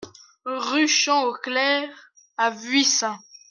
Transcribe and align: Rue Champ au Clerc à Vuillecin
Rue 0.45 0.87
Champ 0.87 1.25
au 1.27 1.33
Clerc 1.37 1.87
à 2.35 2.49
Vuillecin 2.49 3.19